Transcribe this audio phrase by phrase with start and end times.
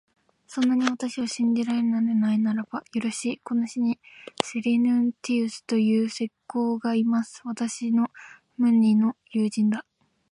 [0.47, 3.99] そんなに私を信じられないならば、よろしい、この市に
[4.41, 7.39] セリヌンティウスという石工がいます。
[7.45, 8.07] 私の
[8.57, 9.85] 無二の友人だ。